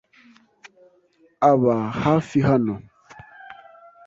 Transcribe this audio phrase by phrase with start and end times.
[1.49, 2.75] Aba hafi hano.